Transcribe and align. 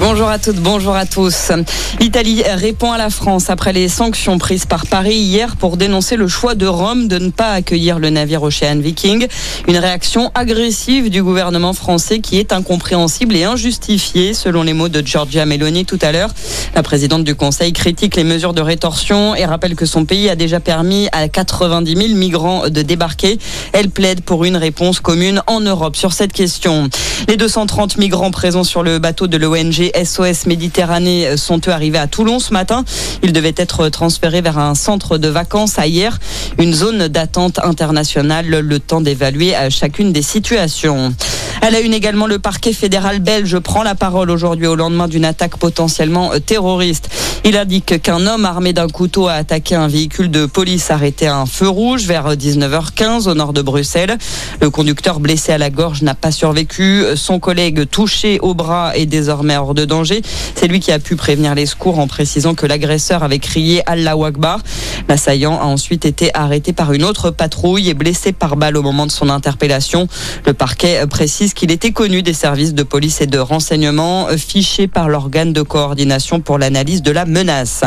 Bonjour 0.00 0.28
à 0.28 0.38
toutes, 0.38 0.56
bonjour 0.56 0.96
à 0.96 1.04
tous. 1.04 1.52
L'Italie 2.00 2.42
répond 2.42 2.90
à 2.90 2.96
la 2.96 3.10
France 3.10 3.50
après 3.50 3.74
les 3.74 3.86
sanctions 3.90 4.38
prises 4.38 4.64
par 4.64 4.86
Paris 4.86 5.16
hier 5.16 5.56
pour 5.56 5.76
dénoncer 5.76 6.16
le 6.16 6.26
choix 6.26 6.54
de 6.54 6.66
Rome 6.66 7.06
de 7.06 7.18
ne 7.18 7.28
pas 7.28 7.52
accueillir 7.52 7.98
le 7.98 8.08
navire 8.08 8.42
Ocean 8.42 8.78
Viking. 8.78 9.26
Une 9.68 9.76
réaction 9.76 10.30
agressive 10.34 11.10
du 11.10 11.22
gouvernement 11.22 11.74
français 11.74 12.20
qui 12.20 12.38
est 12.38 12.54
incompréhensible 12.54 13.36
et 13.36 13.44
injustifiée, 13.44 14.32
selon 14.32 14.62
les 14.62 14.72
mots 14.72 14.88
de 14.88 15.06
Giorgia 15.06 15.44
Meloni 15.44 15.84
tout 15.84 15.98
à 16.00 16.12
l'heure. 16.12 16.30
La 16.74 16.82
présidente 16.82 17.24
du 17.24 17.34
Conseil 17.34 17.74
critique 17.74 18.16
les 18.16 18.24
mesures 18.24 18.54
de 18.54 18.62
rétorsion 18.62 19.34
et 19.34 19.44
rappelle 19.44 19.74
que 19.74 19.84
son 19.84 20.06
pays 20.06 20.30
a 20.30 20.34
déjà 20.34 20.60
permis 20.60 21.08
à 21.12 21.28
90 21.28 21.94
000 21.94 22.14
migrants 22.14 22.70
de 22.70 22.80
débarquer. 22.80 23.38
Elle 23.74 23.90
plaide 23.90 24.22
pour 24.22 24.46
une 24.46 24.56
réponse 24.56 24.98
commune 25.00 25.42
en 25.46 25.60
Europe 25.60 25.94
sur 25.94 26.14
cette 26.14 26.32
question. 26.32 26.88
Les 27.28 27.36
230 27.36 27.98
migrants 27.98 28.30
présents 28.30 28.64
sur 28.64 28.82
le 28.82 28.98
bateau 28.98 29.26
de 29.26 29.36
l'ONG 29.36 29.89
SOS 29.94 30.46
Méditerranée 30.46 31.36
sont 31.36 31.60
eux 31.66 31.72
arrivés 31.72 31.98
à 31.98 32.06
Toulon 32.06 32.38
ce 32.38 32.52
matin. 32.52 32.84
Ils 33.22 33.32
devaient 33.32 33.54
être 33.56 33.88
transférés 33.88 34.40
vers 34.40 34.58
un 34.58 34.74
centre 34.74 35.18
de 35.18 35.28
vacances 35.28 35.78
à 35.78 35.86
hier, 35.86 36.18
une 36.58 36.74
zone 36.74 37.08
d'attente 37.08 37.58
internationale, 37.62 38.46
le 38.46 38.78
temps 38.78 39.00
d'évaluer 39.00 39.54
chacune 39.70 40.12
des 40.12 40.22
situations. 40.22 41.14
Elle 41.62 41.74
a 41.74 41.80
une 41.80 41.92
également, 41.92 42.26
le 42.26 42.38
parquet 42.38 42.72
fédéral 42.72 43.18
belge 43.20 43.58
prend 43.58 43.82
la 43.82 43.94
parole 43.94 44.30
aujourd'hui 44.30 44.66
au 44.66 44.76
lendemain 44.76 45.08
d'une 45.08 45.24
attaque 45.24 45.56
potentiellement 45.56 46.30
terroriste. 46.44 47.10
Il 47.42 47.56
indique 47.56 48.02
qu'un 48.02 48.26
homme 48.26 48.44
armé 48.44 48.74
d'un 48.74 48.86
couteau 48.86 49.26
a 49.26 49.32
attaqué 49.32 49.74
un 49.74 49.88
véhicule 49.88 50.30
de 50.30 50.44
police 50.44 50.90
arrêté 50.90 51.26
à 51.26 51.36
un 51.36 51.46
feu 51.46 51.68
rouge 51.68 52.04
vers 52.04 52.36
19h15 52.36 53.28
au 53.28 53.34
nord 53.34 53.54
de 53.54 53.62
Bruxelles. 53.62 54.18
Le 54.60 54.68
conducteur 54.68 55.20
blessé 55.20 55.50
à 55.50 55.58
la 55.58 55.70
gorge 55.70 56.02
n'a 56.02 56.14
pas 56.14 56.32
survécu. 56.32 57.02
Son 57.16 57.40
collègue 57.40 57.88
touché 57.88 58.38
au 58.40 58.52
bras 58.52 58.94
est 58.94 59.06
désormais 59.06 59.56
hors 59.56 59.72
de 59.72 59.86
danger. 59.86 60.20
C'est 60.54 60.68
lui 60.68 60.80
qui 60.80 60.92
a 60.92 60.98
pu 60.98 61.16
prévenir 61.16 61.54
les 61.54 61.64
secours 61.64 61.98
en 61.98 62.06
précisant 62.06 62.54
que 62.54 62.66
l'agresseur 62.66 63.22
avait 63.22 63.38
crié 63.38 63.82
Allah 63.86 64.16
Akbar. 64.22 64.60
L'assaillant 65.08 65.58
a 65.60 65.64
ensuite 65.64 66.04
été 66.04 66.30
arrêté 66.34 66.72
par 66.72 66.92
une 66.92 67.04
autre 67.04 67.30
patrouille 67.30 67.88
et 67.88 67.94
blessé 67.94 68.32
par 68.32 68.56
balle 68.56 68.76
au 68.76 68.82
moment 68.82 69.06
de 69.06 69.10
son 69.10 69.28
interpellation. 69.28 70.08
Le 70.46 70.52
parquet 70.52 71.06
précise 71.08 71.54
qu'il 71.54 71.70
était 71.70 71.92
connu 71.92 72.22
des 72.22 72.32
services 72.32 72.74
de 72.74 72.82
police 72.82 73.20
et 73.20 73.26
de 73.26 73.38
renseignement 73.38 74.28
fichés 74.36 74.86
par 74.86 75.08
l'organe 75.08 75.52
de 75.52 75.62
coordination 75.62 76.40
pour 76.40 76.58
l'analyse 76.58 77.02
de 77.02 77.10
la 77.10 77.24
menace. 77.24 77.82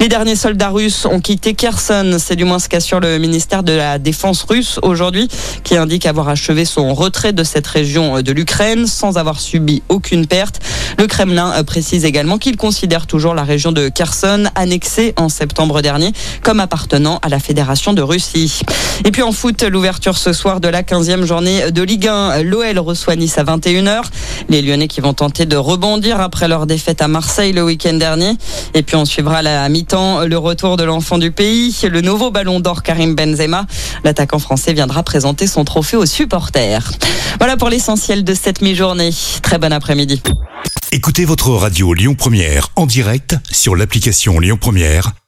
Les 0.00 0.08
derniers 0.08 0.36
soldats 0.36 0.70
russes 0.70 1.06
ont 1.06 1.20
quitté 1.20 1.54
Kherson. 1.54 2.16
C'est 2.18 2.36
du 2.36 2.44
moins 2.44 2.58
ce 2.58 2.68
qu'assure 2.68 3.00
le 3.00 3.18
ministère 3.18 3.62
de 3.62 3.72
la 3.72 3.98
Défense 3.98 4.42
russe 4.42 4.78
aujourd'hui, 4.82 5.28
qui 5.64 5.76
indique 5.76 6.06
avoir 6.06 6.28
achevé 6.28 6.64
son 6.64 6.94
retrait 6.94 7.32
de 7.32 7.44
cette 7.44 7.66
région 7.66 8.20
de 8.22 8.32
l'Ukraine 8.32 8.86
sans 8.86 9.16
avoir 9.16 9.40
subi 9.40 9.82
aucune 9.88 10.26
perte. 10.26 10.60
Le 10.98 11.06
Kremlin 11.06 11.62
précise 11.64 12.04
également 12.04 12.38
qu'il 12.38 12.56
considère 12.56 13.06
toujours 13.06 13.34
la 13.34 13.44
région 13.44 13.72
de 13.72 13.88
Kherson, 13.88 14.44
annexée 14.54 15.14
en 15.16 15.28
septembre 15.28 15.80
dernier, 15.82 16.12
comme 16.48 16.60
appartenant 16.60 17.18
à 17.20 17.28
la 17.28 17.40
Fédération 17.40 17.92
de 17.92 18.00
Russie. 18.00 18.62
Et 19.04 19.10
puis 19.10 19.20
en 19.20 19.32
foot, 19.32 19.62
l'ouverture 19.64 20.16
ce 20.16 20.32
soir 20.32 20.60
de 20.60 20.68
la 20.68 20.82
15e 20.82 21.26
journée 21.26 21.70
de 21.70 21.82
Ligue 21.82 22.08
1. 22.08 22.42
L'OL 22.42 22.78
reçoit 22.78 23.16
Nice 23.16 23.36
à 23.36 23.44
21h. 23.44 24.04
Les 24.48 24.62
Lyonnais 24.62 24.88
qui 24.88 25.02
vont 25.02 25.12
tenter 25.12 25.44
de 25.44 25.56
rebondir 25.58 26.22
après 26.22 26.48
leur 26.48 26.66
défaite 26.66 27.02
à 27.02 27.08
Marseille 27.08 27.52
le 27.52 27.62
week-end 27.62 27.92
dernier. 27.92 28.32
Et 28.72 28.82
puis 28.82 28.96
on 28.96 29.04
suivra 29.04 29.40
à 29.40 29.42
la 29.42 29.68
mi-temps 29.68 30.24
le 30.24 30.38
retour 30.38 30.78
de 30.78 30.84
l'enfant 30.84 31.18
du 31.18 31.32
pays, 31.32 31.76
le 31.86 32.00
nouveau 32.00 32.30
ballon 32.30 32.60
d'or 32.60 32.82
Karim 32.82 33.14
Benzema. 33.14 33.66
L'attaquant 34.02 34.38
français 34.38 34.72
viendra 34.72 35.02
présenter 35.02 35.46
son 35.46 35.66
trophée 35.66 35.98
aux 35.98 36.06
supporters. 36.06 36.92
Voilà 37.36 37.58
pour 37.58 37.68
l'essentiel 37.68 38.24
de 38.24 38.32
cette 38.32 38.62
mi-journée. 38.62 39.10
Très 39.42 39.58
bon 39.58 39.70
après-midi. 39.70 40.22
Écoutez 40.90 41.26
votre 41.26 41.50
radio 41.50 41.92
Lyon 41.92 42.14
Première 42.14 42.68
en 42.74 42.86
direct 42.86 43.36
sur 43.50 43.76
l'application 43.76 44.40
Lyon 44.40 44.56
Première, 44.58 45.12